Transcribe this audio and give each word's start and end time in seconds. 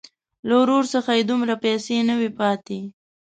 له 0.47 0.53
ورور 0.61 0.83
څخه 0.93 1.11
یې 1.17 1.23
دومره 1.31 1.55
پیسې 1.63 1.95
نه 2.09 2.15
وې 2.19 2.29
پاتې. 2.39 2.79